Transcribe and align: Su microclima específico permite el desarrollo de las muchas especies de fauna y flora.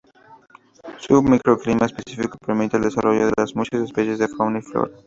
Su 0.97 1.21
microclima 1.21 1.85
específico 1.85 2.35
permite 2.43 2.75
el 2.77 2.81
desarrollo 2.83 3.27
de 3.27 3.33
las 3.37 3.55
muchas 3.55 3.81
especies 3.83 4.17
de 4.17 4.27
fauna 4.29 4.57
y 4.57 4.63
flora. 4.63 4.91